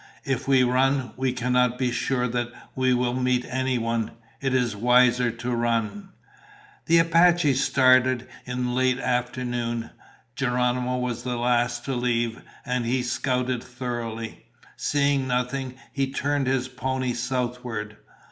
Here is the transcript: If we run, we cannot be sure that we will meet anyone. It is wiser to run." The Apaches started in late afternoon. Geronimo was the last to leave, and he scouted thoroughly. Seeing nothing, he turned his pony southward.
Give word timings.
If 0.25 0.47
we 0.47 0.63
run, 0.63 1.11
we 1.15 1.31
cannot 1.31 1.77
be 1.77 1.91
sure 1.91 2.27
that 2.27 2.49
we 2.75 2.91
will 2.91 3.13
meet 3.13 3.45
anyone. 3.47 4.09
It 4.41 4.51
is 4.51 4.75
wiser 4.75 5.29
to 5.29 5.51
run." 5.53 6.09
The 6.87 6.97
Apaches 6.97 7.63
started 7.63 8.27
in 8.45 8.73
late 8.73 8.97
afternoon. 8.97 9.91
Geronimo 10.35 10.97
was 10.97 11.21
the 11.21 11.37
last 11.37 11.85
to 11.85 11.93
leave, 11.93 12.41
and 12.65 12.83
he 12.87 13.03
scouted 13.03 13.63
thoroughly. 13.63 14.47
Seeing 14.75 15.27
nothing, 15.27 15.75
he 15.93 16.11
turned 16.11 16.47
his 16.47 16.67
pony 16.67 17.13
southward. 17.13 17.97